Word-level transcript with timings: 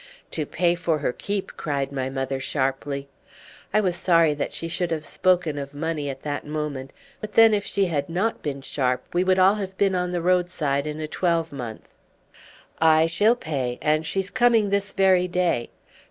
"To 0.31 0.47
pay 0.47 0.73
for 0.73 0.97
her 0.97 1.13
keep!" 1.13 1.55
cried 1.57 1.91
my 1.91 2.09
mother 2.09 2.39
sharply. 2.39 3.07
I 3.71 3.81
was 3.81 3.95
sorry 3.95 4.33
that 4.33 4.51
she 4.51 4.67
should 4.67 4.89
have 4.89 5.05
spoken 5.05 5.59
of 5.59 5.75
money 5.75 6.09
at 6.09 6.23
that 6.23 6.43
moment, 6.43 6.91
but 7.19 7.33
then 7.33 7.53
if 7.53 7.63
she 7.67 7.85
had 7.85 8.09
not 8.09 8.41
been 8.41 8.63
sharp 8.63 9.03
we 9.13 9.23
would 9.23 9.37
all 9.37 9.53
have 9.53 9.77
been 9.77 9.93
on 9.93 10.11
the 10.11 10.19
roadside 10.19 10.87
in 10.87 10.99
a 10.99 11.07
twelvemonth. 11.07 11.87
"Aye, 12.81 13.05
she'll 13.05 13.35
pay, 13.35 13.77
and 13.79 14.03
she's 14.03 14.31
coming 14.31 14.71
this 14.71 14.91
very 14.91 15.27
day. 15.27 15.69